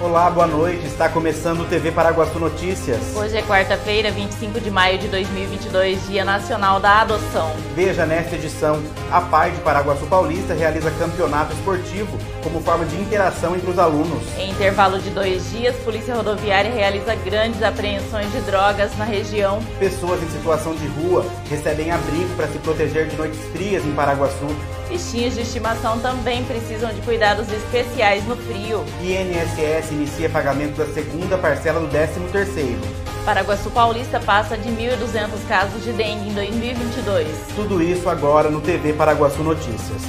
[0.00, 0.86] Olá, boa noite.
[0.86, 3.16] Está começando o TV Paraguaçu Notícias.
[3.16, 7.50] Hoje é quarta-feira, 25 de maio de 2022, Dia Nacional da Adoção.
[7.74, 8.80] Veja nesta edição:
[9.10, 14.22] a PAI de Paraguaçu Paulista realiza campeonato esportivo como forma de interação entre os alunos.
[14.38, 19.60] Em intervalo de dois dias, Polícia Rodoviária realiza grandes apreensões de drogas na região.
[19.80, 24.46] Pessoas em situação de rua recebem abrigo para se proteger de noites frias em Paraguaçu.
[24.88, 28.84] Bichinhos de estimação também precisam de cuidados especiais no frio.
[29.02, 32.78] INSS inicia pagamento da segunda parcela do 13º.
[33.24, 37.28] Paraguaçu Paulista passa de 1.200 casos de dengue em 2022.
[37.54, 40.02] Tudo isso agora no TV Paraguaçu Notícias.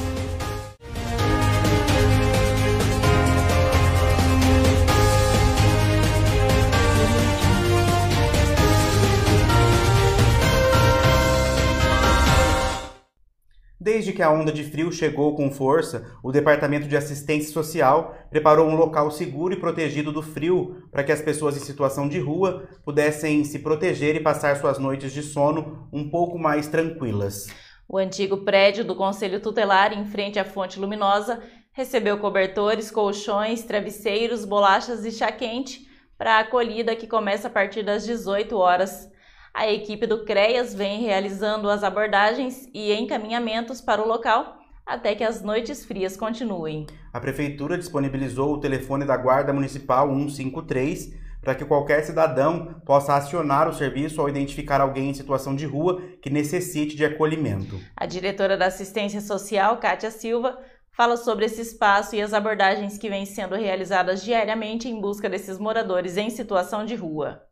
[13.81, 18.67] Desde que a onda de frio chegou com força, o Departamento de Assistência Social preparou
[18.67, 22.67] um local seguro e protegido do frio para que as pessoas em situação de rua
[22.83, 27.47] pudessem se proteger e passar suas noites de sono um pouco mais tranquilas.
[27.87, 34.43] O antigo prédio do Conselho Tutelar, em frente à Fonte Luminosa, recebeu cobertores, colchões, travesseiros,
[34.43, 39.08] bolachas e chá quente para a acolhida que começa a partir das 18 horas.
[39.53, 45.23] A equipe do CREAS vem realizando as abordagens e encaminhamentos para o local até que
[45.23, 46.87] as noites frias continuem.
[47.13, 53.69] A Prefeitura disponibilizou o telefone da Guarda Municipal 153 para que qualquer cidadão possa acionar
[53.69, 57.79] o serviço ao identificar alguém em situação de rua que necessite de acolhimento.
[57.95, 60.59] A diretora da Assistência Social, Kátia Silva,
[60.91, 65.57] fala sobre esse espaço e as abordagens que vêm sendo realizadas diariamente em busca desses
[65.57, 67.48] moradores em situação de rua.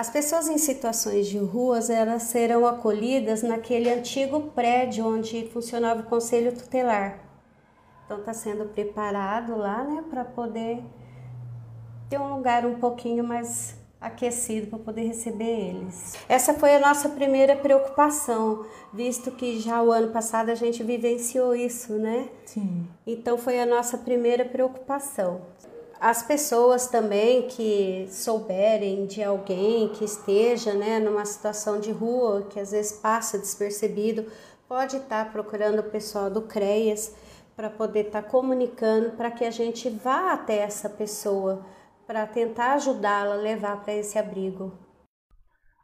[0.00, 6.04] As pessoas em situações de ruas elas serão acolhidas naquele antigo prédio onde funcionava o
[6.04, 7.18] conselho tutelar.
[8.06, 10.82] Então está sendo preparado lá, né, para poder
[12.08, 16.14] ter um lugar um pouquinho mais aquecido para poder receber eles.
[16.26, 21.54] Essa foi a nossa primeira preocupação, visto que já o ano passado a gente vivenciou
[21.54, 22.30] isso, né?
[22.46, 22.88] Sim.
[23.06, 25.42] Então foi a nossa primeira preocupação.
[26.00, 32.58] As pessoas também que souberem de alguém que esteja né, numa situação de rua, que
[32.58, 34.24] às vezes passa despercebido,
[34.66, 37.14] pode estar procurando o pessoal do CREAS
[37.54, 41.66] para poder estar comunicando para que a gente vá até essa pessoa
[42.06, 44.72] para tentar ajudá-la a levar para esse abrigo.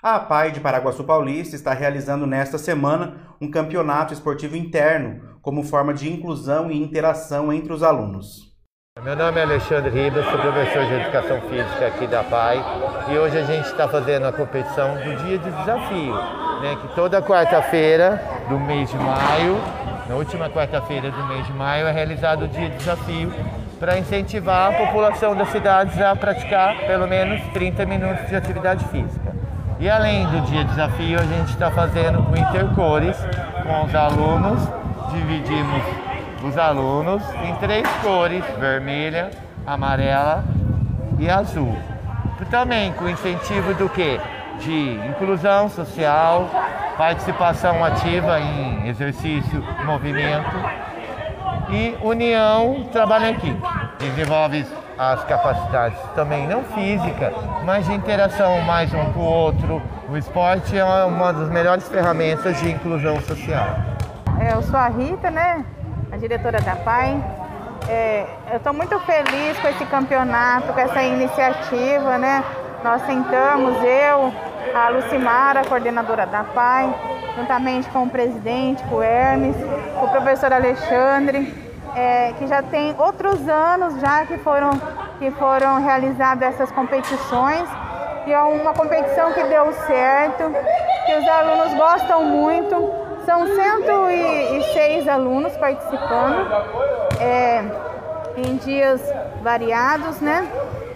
[0.02, 5.92] A PAI de Paraguaçu Paulista está realizando nesta semana um campeonato esportivo interno como forma
[5.92, 8.55] de inclusão e interação entre os alunos.
[9.06, 12.60] Meu nome é Alexandre Ribas, sou professor de Educação Física aqui da PAI
[13.08, 16.12] e hoje a gente está fazendo a competição do Dia de Desafio,
[16.60, 19.60] né, que toda quarta-feira do mês de maio,
[20.08, 23.32] na última quarta-feira do mês de maio, é realizado o Dia de Desafio
[23.78, 29.32] para incentivar a população das cidades a praticar pelo menos 30 minutos de atividade física.
[29.78, 33.16] E além do Dia de Desafio, a gente está fazendo o Intercores
[33.62, 34.68] com os alunos,
[35.12, 36.05] dividimos
[36.46, 39.30] os alunos em três cores: vermelha,
[39.66, 40.44] amarela
[41.18, 41.76] e azul.
[42.50, 44.20] Também com incentivo do que?
[44.60, 46.48] De inclusão social,
[46.96, 50.56] participação ativa em exercício, movimento
[51.70, 53.62] e união, trabalho em equipe.
[53.98, 54.66] Desenvolve
[54.98, 57.32] as capacidades também não física,
[57.64, 59.82] mas de interação mais um com o outro.
[60.08, 63.76] O esporte é uma das melhores ferramentas de inclusão social.
[64.50, 65.64] Eu sou a Rita, né?
[66.16, 67.22] A diretora da PAI.
[67.88, 72.42] É, eu estou muito feliz com esse campeonato, com essa iniciativa, né?
[72.82, 74.32] Nós sentamos, eu,
[74.74, 76.92] a Lucimara, coordenadora da PAI,
[77.36, 79.56] juntamente com o presidente, com o Hermes,
[79.98, 81.52] com o professor Alexandre,
[81.94, 84.70] é, que já tem outros anos já que foram,
[85.18, 87.68] que foram realizadas essas competições.
[88.26, 90.50] E é uma competição que deu certo,
[91.04, 96.48] que os alunos gostam muito são 106 alunos participando
[97.20, 97.64] é,
[98.36, 99.02] em dias
[99.42, 100.48] variados, né?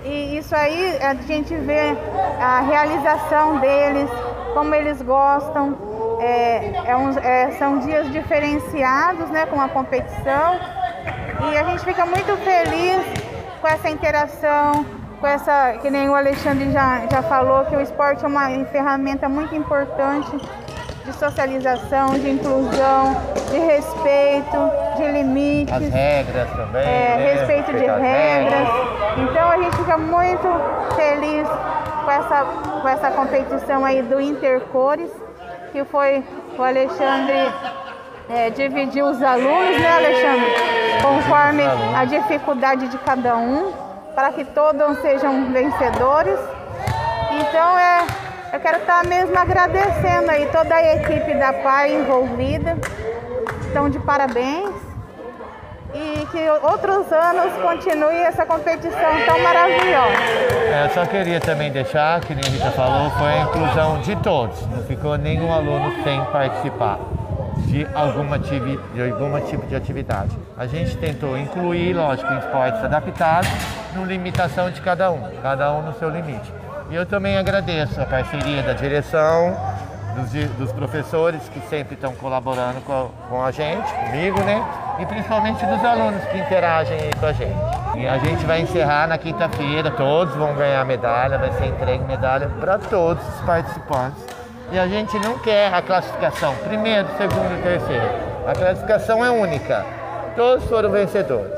[0.04, 1.94] E isso aí a gente vê
[2.40, 4.08] a realização deles,
[4.54, 5.76] como eles gostam.
[6.20, 10.58] É, é um, é, são dias diferenciados, né, com a competição.
[11.50, 13.02] E a gente fica muito feliz
[13.60, 14.86] com essa interação,
[15.18, 19.28] com essa, que nem o Alexandre já, já falou, que o esporte é uma ferramenta
[19.28, 20.38] muito importante
[21.10, 23.16] de socialização, de inclusão,
[23.50, 24.56] de respeito,
[24.96, 25.74] de limites.
[25.74, 26.82] As regras também.
[26.82, 27.32] É, né?
[27.34, 28.68] respeito de regras.
[29.18, 30.48] Então a gente fica muito
[30.94, 31.48] feliz
[32.04, 32.44] com essa,
[32.80, 35.10] com essa competição aí do Intercores,
[35.72, 36.24] que foi
[36.56, 37.52] o Alexandre
[38.28, 40.54] é, dividir os alunos, né, Alexandre?
[41.02, 41.62] Conforme
[41.96, 43.72] a dificuldade de cada um.
[44.14, 46.38] para que todos sejam vencedores.
[47.30, 48.04] Então é,
[48.52, 52.76] eu quero estar mesmo agradecendo aí toda a equipe da PAI envolvida.
[53.66, 54.70] Estão de parabéns
[55.94, 60.22] e que outros anos continue essa competição tão maravilhosa.
[60.72, 64.16] É, eu só queria também deixar, que nem a Rita falou, foi a inclusão de
[64.16, 64.66] todos.
[64.66, 66.98] Não ficou nenhum aluno sem participar
[67.66, 68.78] de alguma, de
[69.10, 70.36] alguma tipo de atividade.
[70.56, 73.50] A gente tentou incluir, lógico, esportes adaptados,
[73.94, 76.59] no limitação de cada um, cada um no seu limite.
[76.90, 79.56] E eu também agradeço a parceria da direção,
[80.16, 84.60] dos, dos professores que sempre estão colaborando com a, com a gente, comigo, né?
[84.98, 87.56] E principalmente dos alunos que interagem com a gente.
[87.96, 92.48] E a gente vai encerrar na quinta-feira, todos vão ganhar medalha, vai ser entregue medalha
[92.60, 94.24] para todos os participantes.
[94.72, 98.08] E a gente não quer a classificação, primeiro, segundo e terceiro.
[98.48, 99.86] A classificação é única.
[100.34, 101.52] Todos foram vencedores.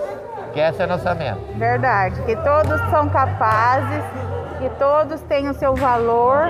[0.53, 1.39] Que essa é a nossa meta.
[1.57, 4.05] Verdade, que todos são capazes
[4.63, 6.49] que todos têm o seu valor,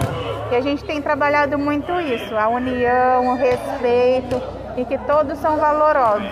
[0.50, 4.40] que a gente tem trabalhado muito isso, a união, o respeito
[4.76, 6.30] e que todos são valorosos.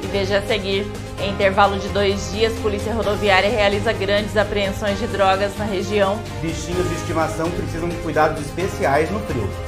[0.00, 0.86] E veja a seguir,
[1.20, 6.16] em intervalo de dois dias, Polícia Rodoviária realiza grandes apreensões de drogas na região.
[6.40, 9.67] Bichinhos de estimação precisam de cuidados especiais no frio.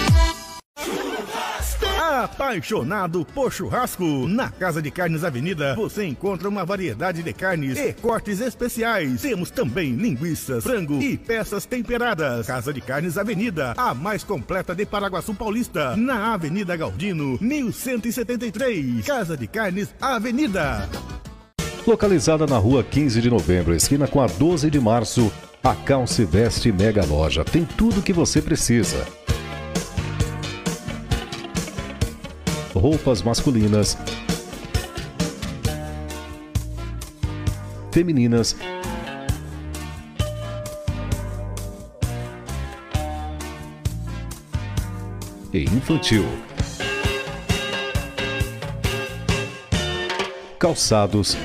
[2.21, 4.27] Apaixonado por churrasco?
[4.27, 9.21] Na Casa de Carnes Avenida você encontra uma variedade de carnes e cortes especiais.
[9.21, 12.45] Temos também linguiças, frango e peças temperadas.
[12.45, 19.03] Casa de Carnes Avenida, a mais completa de Paraguaçu Paulista, na Avenida Galdino, 1173.
[19.03, 20.87] Casa de Carnes Avenida.
[21.87, 25.33] Localizada na rua 15 de novembro, esquina com a 12 de março,
[25.63, 29.07] a Calce Veste Mega Loja tem tudo o que você precisa
[32.81, 33.95] roupas masculinas,
[37.91, 38.55] femininas,
[45.53, 46.25] e infantil.
[50.57, 51.37] Calçados,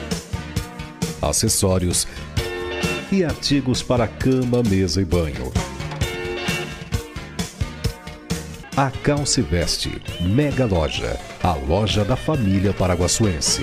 [1.21, 2.06] acessórios
[3.12, 5.66] e artigos para cama, mesa e banho.
[8.78, 13.62] A Calce Veste, Mega Loja, a loja da família paraguaçuense.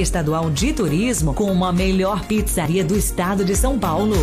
[0.00, 4.14] Estadual de Turismo como a melhor pizzaria do estado de São Paulo.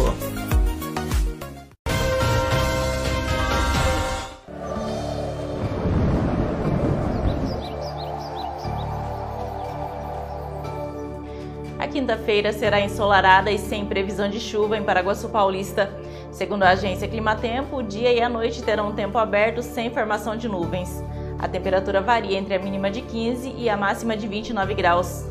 [11.77, 15.93] A quinta-feira será ensolarada e sem previsão de chuva em Paraguaçu Paulista.
[16.31, 20.37] Segundo a agência Climatempo, o dia e a noite terão um tempo aberto sem formação
[20.37, 21.03] de nuvens.
[21.37, 25.30] A temperatura varia entre a mínima de 15 e a máxima de 29 graus.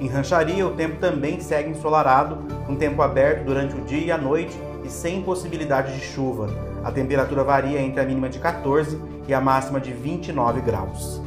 [0.00, 2.36] Em Rancharia, o tempo também segue ensolarado,
[2.66, 6.46] com tempo aberto durante o dia e a noite e sem possibilidade de chuva.
[6.84, 11.20] A temperatura varia entre a mínima de 14 e a máxima de 29 graus.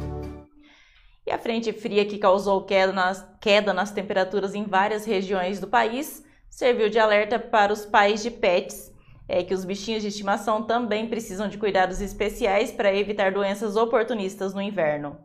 [1.26, 5.66] E a frente fria que causou queda nas, queda nas temperaturas em várias regiões do
[5.66, 8.90] país serviu de alerta para os pais de pets.
[9.28, 14.54] É que os bichinhos de estimação também precisam de cuidados especiais para evitar doenças oportunistas
[14.54, 15.16] no inverno.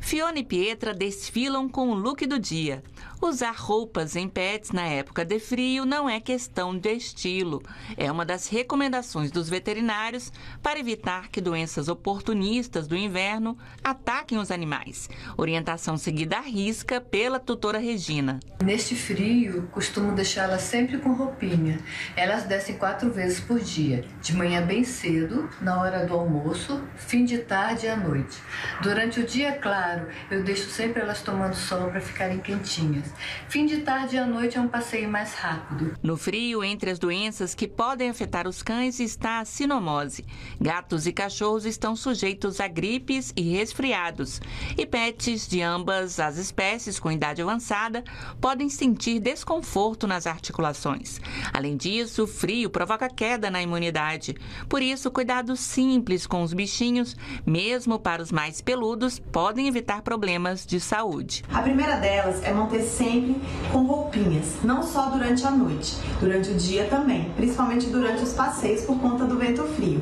[0.00, 2.82] Fiona e Pietra desfilam com o look do dia.
[3.20, 7.60] Usar roupas em pets na época de frio não é questão de estilo.
[7.96, 14.52] É uma das recomendações dos veterinários para evitar que doenças oportunistas do inverno ataquem os
[14.52, 15.10] animais.
[15.36, 18.38] Orientação seguida à risca pela tutora Regina.
[18.62, 21.80] Neste frio, costumo deixá-las sempre com roupinha.
[22.14, 24.04] Elas descem quatro vezes por dia.
[24.22, 28.38] De manhã bem cedo, na hora do almoço, fim de tarde e à noite.
[28.80, 33.06] Durante o dia, claro, claro, eu deixo sempre elas tomando sol para ficarem quentinhas.
[33.48, 35.94] Fim de tarde e à noite é um passeio mais rápido.
[36.02, 40.26] No frio, entre as doenças que podem afetar os cães está a sinomose.
[40.60, 44.40] Gatos e cachorros estão sujeitos a gripes e resfriados.
[44.76, 48.04] E pets de ambas as espécies com idade avançada
[48.40, 51.20] podem sentir desconforto nas articulações.
[51.52, 54.36] Além disso, o frio provoca queda na imunidade.
[54.68, 57.16] Por isso, cuidados simples com os bichinhos,
[57.46, 61.44] mesmo para os mais peludos, podem evitar problemas de saúde.
[61.52, 63.36] A primeira delas é manter sempre
[63.72, 68.82] com roupinhas, não só durante a noite, durante o dia também, principalmente durante os passeios
[68.82, 70.00] por conta do vento frio.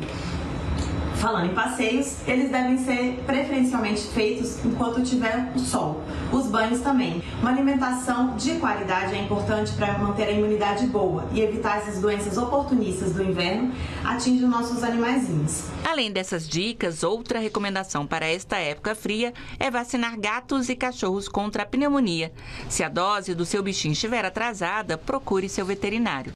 [1.19, 6.03] Falando em passeios, eles devem ser preferencialmente feitos enquanto tiver o sol.
[6.31, 7.23] Os banhos também.
[7.41, 12.37] Uma alimentação de qualidade é importante para manter a imunidade boa e evitar essas doenças
[12.37, 13.73] oportunistas do inverno
[14.05, 15.65] atingem os nossos animaizinhos.
[15.89, 21.63] Além dessas dicas, outra recomendação para esta época fria é vacinar gatos e cachorros contra
[21.63, 22.31] a pneumonia.
[22.69, 26.36] Se a dose do seu bichinho estiver atrasada, procure seu veterinário.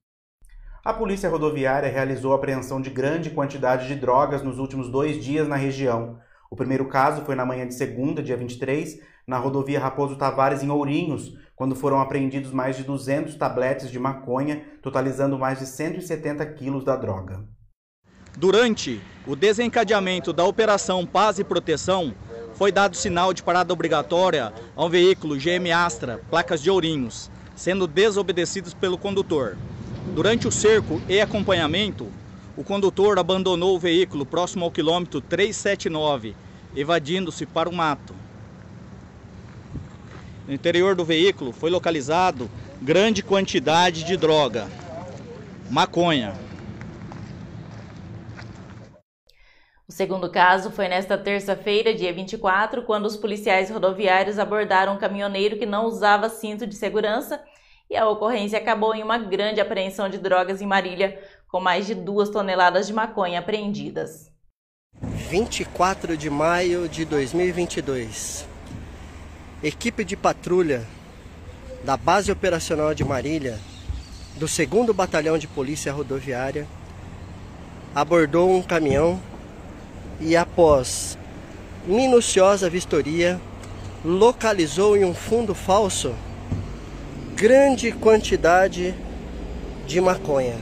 [0.82, 5.46] A Polícia Rodoviária realizou a apreensão de grande quantidade de drogas nos últimos dois dias
[5.46, 6.18] na região.
[6.50, 10.70] O primeiro caso foi na manhã de segunda, dia 23, na rodovia Raposo Tavares, em
[10.70, 16.82] Ourinhos, quando foram apreendidos mais de 200 tabletes de maconha, totalizando mais de 170 quilos
[16.82, 17.44] da droga.
[18.38, 22.14] Durante o desencadeamento da Operação Paz e Proteção,
[22.54, 27.86] foi dado sinal de parada obrigatória a um veículo GM Astra, placas de Ourinhos, sendo
[27.86, 29.58] desobedecidos pelo condutor.
[30.06, 32.10] Durante o cerco e acompanhamento,
[32.56, 36.34] o condutor abandonou o veículo próximo ao quilômetro 379,
[36.74, 38.14] evadindo-se para o mato.
[40.48, 42.50] No interior do veículo foi localizado
[42.82, 44.66] grande quantidade de droga,
[45.70, 46.34] maconha.
[49.86, 55.58] O segundo caso foi nesta terça-feira, dia 24, quando os policiais rodoviários abordaram um caminhoneiro
[55.58, 57.40] que não usava cinto de segurança
[57.90, 61.94] e a ocorrência acabou em uma grande apreensão de drogas em Marília, com mais de
[61.94, 64.30] duas toneladas de maconha apreendidas.
[65.02, 68.46] 24 de maio de 2022.
[69.62, 70.86] Equipe de patrulha
[71.84, 73.58] da Base Operacional de Marília,
[74.36, 76.68] do 2 Batalhão de Polícia Rodoviária,
[77.92, 79.20] abordou um caminhão
[80.20, 81.18] e, após
[81.86, 83.40] minuciosa vistoria,
[84.04, 86.14] localizou em um fundo falso
[87.40, 88.94] grande quantidade
[89.86, 90.56] de maconha.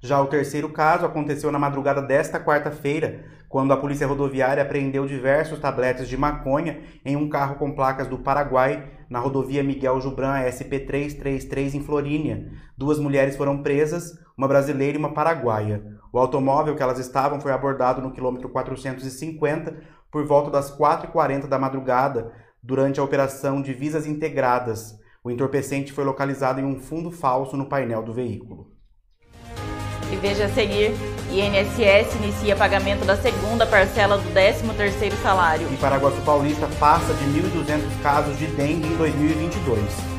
[0.00, 5.60] Já o terceiro caso aconteceu na madrugada desta quarta-feira, quando a Polícia Rodoviária apreendeu diversos
[5.60, 11.74] tabletes de maconha em um carro com placas do Paraguai, na rodovia Miguel Jubran SP333
[11.74, 12.50] em Florínia.
[12.76, 15.80] Duas mulheres foram presas, uma brasileira e uma paraguaia.
[16.12, 21.58] O automóvel que elas estavam foi abordado no quilômetro 450 por volta das 4h40 da
[21.58, 24.98] madrugada, durante a operação Divisas Integradas.
[25.22, 28.72] O entorpecente foi localizado em um fundo falso no painel do veículo.
[30.10, 30.92] E veja a seguir,
[31.30, 35.68] INSS inicia pagamento da segunda parcela do 13º salário.
[35.70, 40.18] E Paraguaçu Paulista passa de 1.200 casos de dengue em 2022.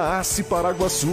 [0.01, 1.07] ACE Paraguaçu.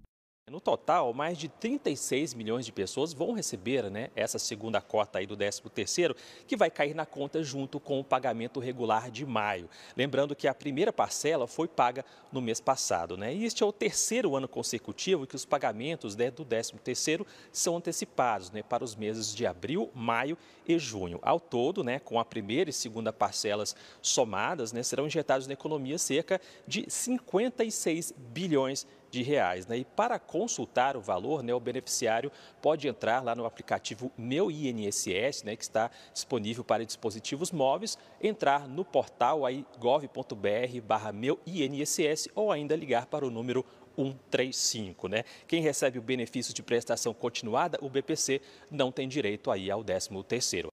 [0.50, 5.26] No total, mais de 36 milhões de pessoas vão receber né, essa segunda cota aí
[5.26, 9.71] do 13º, que vai cair na conta junto com o pagamento regular de maio.
[9.97, 13.16] Lembrando que a primeira parcela foi paga no mês passado.
[13.16, 13.33] Né?
[13.33, 18.50] E este é o terceiro ano consecutivo que os pagamentos né, do 13º são antecipados
[18.50, 21.21] né, para os meses de abril, maio e junho.
[21.23, 25.97] Ao todo, né, com a primeira e segunda parcelas somadas, né, serão injetados na economia
[25.97, 29.66] cerca de 56 bilhões de de reais.
[29.66, 29.78] Né?
[29.78, 32.30] E para consultar o valor, né, o beneficiário
[32.62, 38.68] pode entrar lá no aplicativo Meu INSS, né, que está disponível para dispositivos móveis, entrar
[38.68, 39.40] no portal
[39.78, 43.64] gov.br barra meu INSS ou ainda ligar para o número
[43.96, 45.25] 135, né?
[45.46, 50.08] Quem recebe o benefício de prestação continuada, o BPC, não tem direito aí ao 13
[50.26, 50.68] terceiro.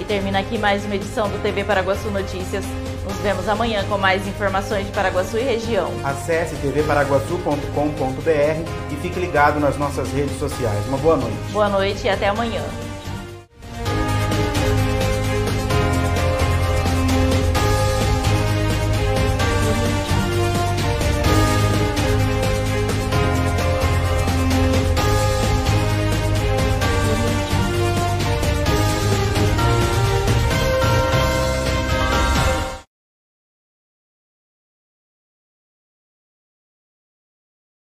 [0.00, 2.64] E termina aqui mais uma edição do TV Paraguaçu Notícias.
[3.08, 5.90] Nos vemos amanhã com mais informações de Paraguaçu e região.
[6.04, 10.86] Acesse tvparaguaçu.com.br e fique ligado nas nossas redes sociais.
[10.88, 11.38] Uma boa noite.
[11.50, 12.62] Boa noite e até amanhã.